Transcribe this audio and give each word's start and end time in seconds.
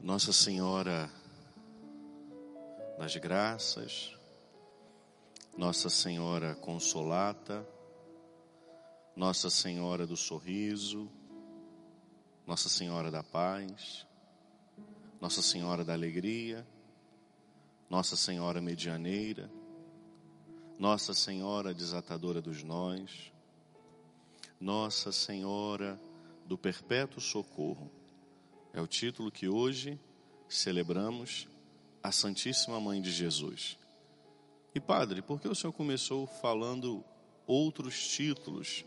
Nossa 0.00 0.32
Senhora 0.32 1.10
das 2.98 3.14
Graças, 3.16 4.16
Nossa 5.56 5.90
Senhora 5.90 6.54
Consolata, 6.54 7.66
Nossa 9.14 9.50
Senhora 9.50 10.06
do 10.06 10.16
Sorriso, 10.16 11.10
Nossa 12.46 12.68
Senhora 12.68 13.10
da 13.10 13.22
Paz, 13.22 14.06
Nossa 15.20 15.42
Senhora 15.42 15.84
da 15.84 15.92
Alegria, 15.94 16.66
Nossa 17.90 18.16
Senhora 18.16 18.60
Medianeira, 18.60 19.50
Nossa 20.78 21.12
Senhora 21.12 21.74
Desatadora 21.74 22.40
dos 22.40 22.62
Nós, 22.62 23.32
Nossa 24.60 25.10
Senhora 25.10 26.00
do 26.46 26.56
Perpétuo 26.56 27.20
Socorro. 27.20 27.90
É 28.78 28.80
o 28.80 28.86
título 28.86 29.28
que 29.28 29.48
hoje 29.48 29.98
celebramos 30.48 31.48
a 32.00 32.12
Santíssima 32.12 32.78
Mãe 32.78 33.02
de 33.02 33.10
Jesus. 33.10 33.76
E 34.72 34.78
padre, 34.78 35.20
por 35.20 35.40
que 35.40 35.48
o 35.48 35.54
senhor 35.56 35.72
começou 35.72 36.28
falando 36.28 37.04
outros 37.44 38.06
títulos 38.06 38.84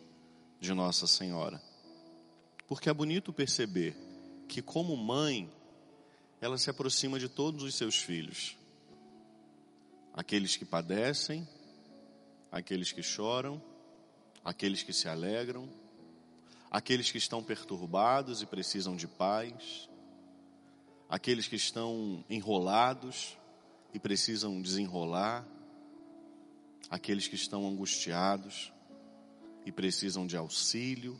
de 0.61 0.73
Nossa 0.73 1.07
Senhora? 1.07 1.61
Porque 2.69 2.89
é 2.89 2.93
bonito 2.93 3.33
perceber 3.33 3.93
que, 4.47 4.61
como 4.61 4.95
mãe, 4.95 5.51
ela 6.39 6.57
se 6.57 6.69
aproxima 6.69 7.19
de 7.19 7.27
todos 7.27 7.61
os 7.61 7.75
seus 7.75 7.97
filhos. 7.97 8.57
Aqueles 10.13 10.55
que 10.55 10.63
padecem, 10.63 11.45
aqueles 12.49 12.93
que 12.93 13.03
choram, 13.03 13.61
aqueles 14.41 14.83
que 14.83 14.93
se 14.93 15.09
alegram, 15.09 15.67
aqueles 16.71 17.11
que 17.11 17.17
estão 17.17 17.43
perturbados 17.43 18.41
e 18.41 18.45
precisam 18.45 18.95
de 18.95 19.05
paz, 19.05 19.89
aqueles 21.09 21.45
que 21.45 21.57
estão 21.57 22.23
enrolados 22.29 23.37
e 23.93 23.99
precisam 23.99 24.61
desenrolar, 24.61 25.45
aqueles 26.89 27.27
que 27.27 27.35
estão 27.35 27.67
angustiados 27.67 28.71
e 29.65 29.71
precisam 29.71 30.25
de 30.25 30.37
auxílio, 30.37 31.19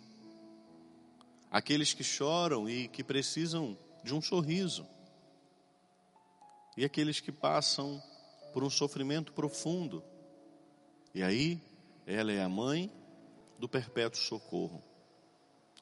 aqueles 1.52 1.94
que 1.94 2.04
choram 2.04 2.70
e 2.70 2.88
que 2.88 3.04
precisam 3.04 3.78
de 4.06 4.16
um 4.16 4.22
sorriso, 4.22 4.88
e 6.78 6.86
aqueles 6.86 7.20
que 7.20 7.32
passam 7.32 8.02
por 8.54 8.64
um 8.64 8.70
sofrimento 8.70 9.34
profundo. 9.34 10.02
E 11.14 11.22
aí, 11.22 11.62
ela 12.08 12.32
é 12.32 12.42
a 12.42 12.48
mãe 12.48 12.90
do 13.60 13.68
perpétuo 13.68 14.22
socorro. 14.22 14.91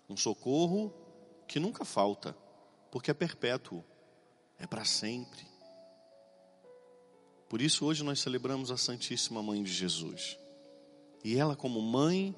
Um 0.09 0.17
socorro 0.17 0.93
que 1.47 1.59
nunca 1.59 1.85
falta, 1.85 2.35
porque 2.91 3.11
é 3.11 3.13
perpétuo, 3.13 3.83
é 4.57 4.65
para 4.65 4.83
sempre. 4.83 5.47
Por 7.47 7.61
isso 7.61 7.85
hoje 7.85 8.03
nós 8.03 8.19
celebramos 8.19 8.71
a 8.71 8.77
Santíssima 8.77 9.41
Mãe 9.41 9.63
de 9.63 9.71
Jesus. 9.71 10.37
E 11.23 11.35
ela, 11.37 11.55
como 11.55 11.81
mãe, 11.81 12.35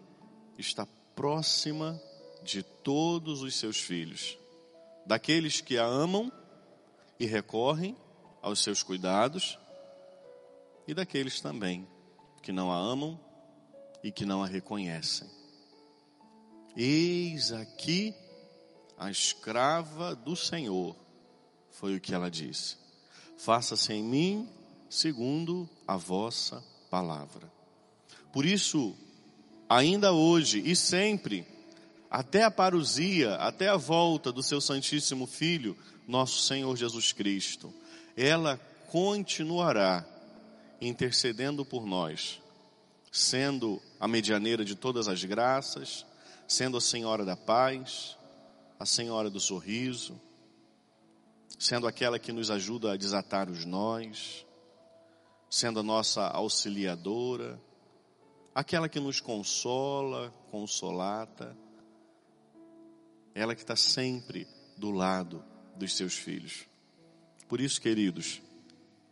está 0.58 0.88
próxima 1.16 2.02
de 2.44 2.64
todos 2.64 3.42
os 3.42 3.56
seus 3.56 3.78
filhos, 3.78 4.38
daqueles 5.06 5.62
que 5.62 5.78
a 5.78 5.86
amam 5.86 6.32
e 7.20 7.26
recorrem 7.26 7.96
aos 8.42 8.64
seus 8.64 8.82
cuidados, 8.82 9.60
e 10.88 10.94
daqueles 10.94 11.40
também 11.40 11.88
que 12.42 12.52
não 12.52 12.72
a 12.72 12.76
amam 12.76 13.20
e 14.04 14.12
que 14.12 14.26
não 14.26 14.42
a 14.44 14.48
reconhecem. 14.48 15.41
Eis 16.76 17.52
aqui 17.52 18.14
a 18.98 19.10
escrava 19.10 20.16
do 20.16 20.36
Senhor, 20.36 20.96
foi 21.72 21.96
o 21.96 22.00
que 22.00 22.14
ela 22.14 22.30
disse. 22.30 22.78
Faça-se 23.38 23.92
em 23.92 24.04
mim 24.04 24.50
segundo 24.90 25.68
a 25.88 25.98
vossa 25.98 26.64
palavra. 26.90 27.52
Por 28.32 28.46
isso, 28.46 28.96
ainda 29.68 30.14
hoje 30.14 30.62
e 30.64 30.76
sempre, 30.76 31.48
até 32.10 32.44
a 32.44 32.52
parousia, 32.52 33.36
até 33.36 33.70
a 33.70 33.78
volta 33.78 34.32
do 34.32 34.44
seu 34.44 34.62
Santíssimo 34.62 35.26
Filho, 35.26 35.78
nosso 36.08 36.42
Senhor 36.42 36.76
Jesus 36.76 37.12
Cristo, 37.12 37.74
ela 38.16 38.58
continuará 38.92 40.06
intercedendo 40.80 41.64
por 41.64 41.86
nós, 41.86 42.42
sendo 43.12 43.82
a 44.00 44.08
medianeira 44.08 44.66
de 44.66 44.76
todas 44.76 45.08
as 45.08 45.24
graças, 45.24 46.06
sendo 46.52 46.76
a 46.76 46.82
Senhora 46.82 47.24
da 47.24 47.38
paz, 47.38 48.18
a 48.78 48.86
Senhora 48.86 49.30
do 49.30 49.40
sorriso, 49.40 50.20
sendo 51.58 51.88
aquela 51.88 52.20
que 52.20 52.34
nos 52.34 52.52
ajuda 52.52 52.92
a 52.92 52.98
desatar 52.98 53.50
os 53.50 53.64
nós, 53.64 54.46
sendo 55.50 55.80
a 55.80 55.84
nossa 55.84 56.28
auxiliadora, 56.28 57.58
aquela 58.54 58.90
que 58.90 59.00
nos 59.00 59.22
consola, 59.22 60.30
consolata, 60.52 61.56
ela 63.34 63.56
que 63.56 63.62
está 63.62 63.78
sempre 63.78 64.46
do 64.76 64.92
lado 64.92 65.42
dos 65.78 65.96
seus 65.96 66.16
filhos. 66.16 66.66
Por 67.48 67.62
isso, 67.62 67.80
queridos, 67.80 68.42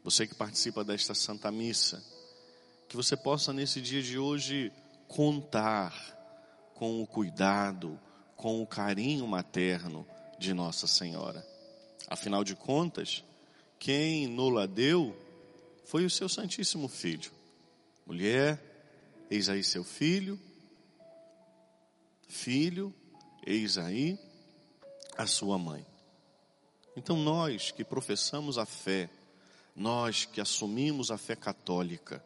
você 0.04 0.28
que 0.28 0.36
participa 0.36 0.84
desta 0.84 1.16
Santa 1.16 1.50
Missa, 1.50 2.04
que 2.90 2.98
você 2.98 3.16
possa 3.16 3.54
nesse 3.54 3.80
dia 3.80 4.04
de 4.04 4.20
hoje 4.20 4.74
contar 5.08 6.19
com 6.80 7.04
o 7.04 7.06
cuidado, 7.06 8.00
com 8.38 8.64
o 8.64 8.66
carinho 8.66 9.28
materno 9.28 10.08
de 10.40 10.54
Nossa 10.54 10.88
Senhora. 10.88 11.46
Afinal 12.08 12.42
de 12.42 12.56
contas, 12.56 13.22
quem 13.78 14.28
nola 14.28 14.66
deu 14.66 15.14
foi 15.84 16.06
o 16.06 16.10
seu 16.10 16.30
Santíssimo 16.30 16.88
Filho. 16.88 17.34
Mulher, 18.06 18.64
eis 19.30 19.50
aí 19.50 19.62
seu 19.62 19.84
filho. 19.84 20.40
Filho, 22.30 22.96
eis 23.46 23.78
aí 23.78 24.18
a 25.18 25.28
sua 25.28 25.58
mãe. 25.58 25.86
Então 26.96 27.18
nós 27.18 27.72
que 27.72 27.84
professamos 27.84 28.58
a 28.58 28.66
fé, 28.66 29.10
nós 29.76 30.24
que 30.24 30.40
assumimos 30.40 31.12
a 31.12 31.18
fé 31.18 31.36
católica, 31.36 32.24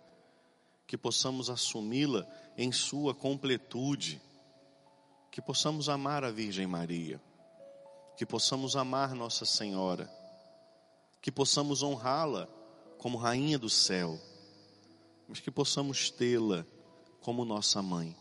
que 0.86 0.96
possamos 0.96 1.50
assumi-la 1.50 2.28
em 2.56 2.72
sua 2.72 3.16
completude 3.16 4.22
que 5.33 5.41
possamos 5.41 5.89
amar 5.89 6.23
a 6.23 6.29
Virgem 6.29 6.67
Maria, 6.67 7.19
que 8.16 8.23
possamos 8.23 8.75
amar 8.75 9.16
Nossa 9.16 9.45
Senhora, 9.45 10.07
que 11.19 11.31
possamos 11.31 11.81
honrá-la 11.81 12.47
como 12.99 13.17
Rainha 13.17 13.57
do 13.57 13.67
céu, 13.67 14.21
mas 15.27 15.39
que 15.39 15.49
possamos 15.49 16.11
tê-la 16.11 16.63
como 17.19 17.44
nossa 17.45 17.81
mãe. 17.81 18.16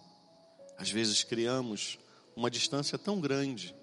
Às 0.79 0.91
vezes 0.91 1.23
criamos 1.23 1.99
uma 2.35 2.51
distância 2.51 2.97
tão 2.97 3.21
grande, 3.21 3.77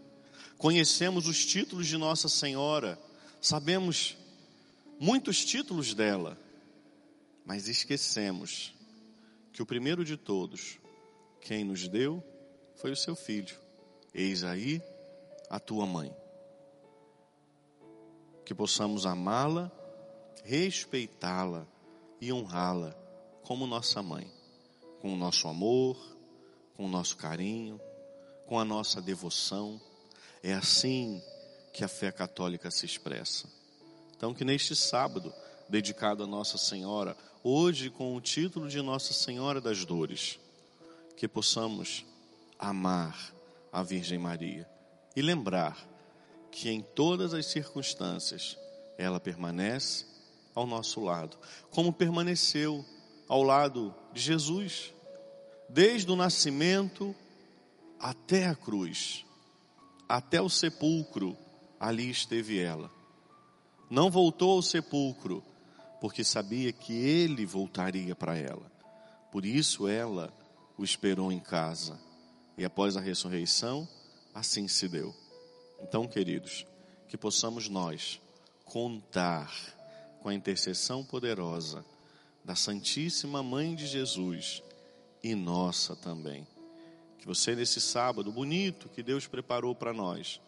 conhecemos 0.58 1.28
os 1.28 1.46
títulos 1.46 1.86
de 1.86 1.98
Nossa 1.98 2.28
Senhora, 2.28 3.00
sabemos 3.40 4.18
muitos 5.00 5.46
títulos 5.46 5.94
dela, 5.94 6.36
mas 7.46 7.68
esquecemos 7.68 8.74
que 9.54 9.62
o 9.62 9.68
primeiro 9.68 10.04
de 10.04 10.18
todos, 10.18 10.80
quem 11.42 11.64
nos 11.64 11.88
deu, 11.88 12.24
foi 12.80 12.92
o 12.92 12.96
seu 12.96 13.16
filho. 13.16 13.56
Eis 14.14 14.44
aí 14.44 14.82
a 15.50 15.60
tua 15.60 15.86
mãe. 15.86 16.16
Que 18.46 18.56
possamos 18.56 19.06
amá-la, 19.06 19.72
respeitá-la 20.44 21.68
e 22.20 22.32
honrá-la 22.34 22.96
como 23.44 23.68
nossa 23.68 24.02
mãe, 24.02 24.32
com 25.02 25.14
o 25.14 25.18
nosso 25.18 25.48
amor, 25.48 25.98
com 26.76 26.86
o 26.86 26.90
nosso 26.90 27.18
carinho, 27.18 27.80
com 28.48 28.58
a 28.58 28.66
nossa 28.66 29.02
devoção. 29.02 29.80
É 30.42 30.54
assim 30.54 31.22
que 31.74 31.84
a 31.84 31.88
fé 31.88 32.12
católica 32.12 32.72
se 32.72 32.86
expressa. 32.86 33.48
Então, 34.16 34.34
que 34.34 34.46
neste 34.46 34.76
sábado, 34.76 35.34
dedicado 35.68 36.24
a 36.24 36.28
Nossa 36.28 36.58
Senhora, 36.58 37.16
hoje 37.44 37.90
com 37.90 38.16
o 38.16 38.22
título 38.22 38.70
de 38.70 38.82
Nossa 38.82 39.14
Senhora 39.14 39.62
das 39.62 39.86
Dores, 39.86 40.40
que 41.16 41.28
possamos 41.28 42.06
amar 42.60 43.34
a 43.72 43.82
Virgem 43.82 44.20
Maria 44.20 44.70
e 45.16 45.22
lembrar 45.22 45.78
que 46.52 46.70
em 46.70 46.82
todas 46.82 47.34
as 47.34 47.46
circunstâncias 47.46 48.58
ela 48.98 49.20
permanece 49.20 50.06
ao 50.54 50.68
nosso 50.68 51.00
lado, 51.00 51.38
como 51.70 51.94
permaneceu 51.94 52.84
ao 53.28 53.42
lado 53.44 53.96
de 54.12 54.20
Jesus, 54.20 54.94
desde 55.70 56.12
o 56.12 56.16
nascimento 56.16 57.16
até 57.98 58.48
a 58.48 58.56
cruz, 58.56 59.26
até 60.08 60.42
o 60.42 60.50
sepulcro, 60.50 61.38
ali 61.80 62.10
esteve 62.10 62.60
ela. 62.60 62.92
Não 63.90 64.10
voltou 64.10 64.52
ao 64.52 64.62
sepulcro, 64.62 65.44
porque 66.02 66.24
sabia 66.24 66.74
que 66.74 66.94
ele 66.94 67.46
voltaria 67.46 68.16
para 68.16 68.38
ela. 68.38 68.70
Por 69.32 69.46
isso 69.46 69.88
ela 69.88 70.34
o 70.78 70.84
esperou 70.84 71.32
em 71.32 71.40
casa 71.40 72.09
e 72.60 72.66
após 72.66 72.98
a 72.98 73.00
ressurreição, 73.00 73.88
assim 74.36 74.68
se 74.68 74.90
deu. 74.90 75.16
Então, 75.82 76.06
queridos, 76.06 76.68
que 77.08 77.18
possamos 77.18 77.70
nós 77.70 78.20
contar 78.66 79.50
com 80.22 80.28
a 80.28 80.34
intercessão 80.34 81.02
poderosa 81.02 81.86
da 82.44 82.56
Santíssima 82.56 83.42
Mãe 83.42 83.74
de 83.74 83.88
Jesus 83.88 84.62
e 85.24 85.34
nossa 85.36 85.96
também. 85.96 86.46
Que 87.18 87.26
você, 87.26 87.56
nesse 87.56 87.80
sábado 87.80 88.30
bonito 88.30 88.90
que 88.90 89.02
Deus 89.02 89.26
preparou 89.26 89.74
para 89.74 89.94
nós, 89.94 90.42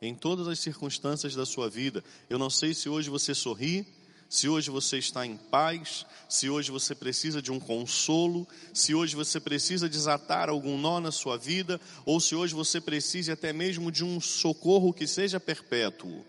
em 0.00 0.14
todas 0.14 0.46
as 0.46 0.60
circunstâncias 0.60 1.34
da 1.34 1.44
sua 1.44 1.68
vida, 1.68 2.04
eu 2.28 2.38
não 2.38 2.48
sei 2.48 2.72
se 2.74 2.88
hoje 2.88 3.10
você 3.10 3.34
sorri, 3.34 3.84
se 4.30 4.48
hoje 4.48 4.70
você 4.70 4.96
está 4.96 5.26
em 5.26 5.36
paz, 5.36 6.06
se 6.28 6.48
hoje 6.48 6.70
você 6.70 6.94
precisa 6.94 7.42
de 7.42 7.50
um 7.50 7.58
consolo, 7.58 8.46
se 8.72 8.94
hoje 8.94 9.16
você 9.16 9.40
precisa 9.40 9.88
desatar 9.88 10.48
algum 10.48 10.78
nó 10.78 11.00
na 11.00 11.10
sua 11.10 11.36
vida, 11.36 11.80
ou 12.06 12.20
se 12.20 12.36
hoje 12.36 12.54
você 12.54 12.80
precisa 12.80 13.32
até 13.32 13.52
mesmo 13.52 13.90
de 13.90 14.04
um 14.04 14.20
socorro 14.20 14.92
que 14.92 15.04
seja 15.04 15.40
perpétuo, 15.40 16.24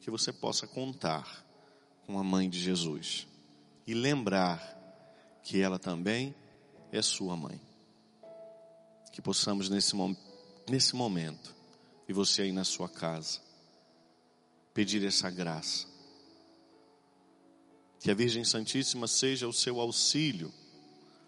que 0.00 0.10
você 0.10 0.32
possa 0.32 0.66
contar 0.66 1.44
com 2.06 2.18
a 2.18 2.24
mãe 2.24 2.48
de 2.48 2.58
Jesus 2.58 3.26
e 3.86 3.92
lembrar 3.92 4.58
que 5.42 5.60
ela 5.60 5.78
também 5.78 6.34
é 6.90 7.02
sua 7.02 7.36
mãe. 7.36 7.60
Que 9.12 9.20
possamos 9.20 9.68
nesse, 9.68 9.94
nesse 10.66 10.96
momento, 10.96 11.54
e 12.08 12.12
você 12.14 12.40
aí 12.40 12.52
na 12.52 12.64
sua 12.64 12.88
casa, 12.88 13.38
pedir 14.72 15.04
essa 15.04 15.28
graça 15.28 15.91
que 18.02 18.10
a 18.10 18.14
Virgem 18.14 18.44
Santíssima 18.44 19.06
seja 19.06 19.46
o 19.46 19.52
seu 19.52 19.80
auxílio, 19.80 20.52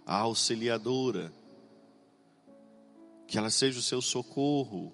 a 0.04 0.16
auxiliadora. 0.16 1.32
Que 3.28 3.38
ela 3.38 3.48
seja 3.48 3.78
o 3.78 3.82
seu 3.82 4.02
socorro 4.02 4.92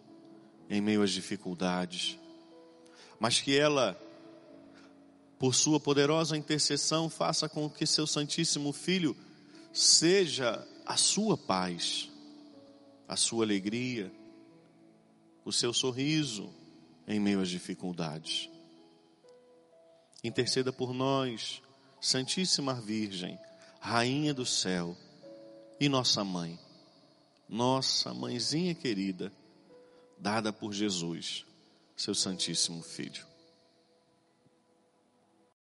em 0.69 0.79
meio 0.79 1.03
às 1.03 1.11
dificuldades. 1.11 2.19
Mas 3.19 3.41
que 3.41 3.57
ela, 3.57 3.99
por 5.39 5.55
sua 5.55 5.81
poderosa 5.81 6.37
intercessão, 6.37 7.09
faça 7.09 7.49
com 7.49 7.69
que 7.71 7.87
seu 7.87 8.07
Santíssimo 8.07 8.75
Filho 8.75 9.17
seja 9.73 10.63
a 10.85 10.99
sua 10.99 11.39
paz, 11.39 12.11
a 13.09 13.17
sua 13.17 13.43
alegria, 13.43 14.13
o 15.47 15.53
seu 15.53 15.73
sorriso 15.73 16.53
em 17.09 17.19
meio 17.19 17.41
às 17.41 17.49
dificuldades. 17.49 18.51
Interceda 20.23 20.71
por 20.71 20.93
nós 20.93 21.63
Santíssima 22.01 22.75
Virgem, 22.75 23.39
Rainha 23.79 24.33
do 24.33 24.47
céu 24.47 24.97
e 25.79 25.89
nossa 25.89 26.25
mãe, 26.25 26.59
nossa 27.49 28.15
mãezinha 28.15 28.75
querida, 28.75 29.33
dada 30.19 30.53
por 30.53 30.73
Jesus, 30.73 31.45
seu 31.97 32.15
Santíssimo 32.15 32.83
Filho. 32.83 33.30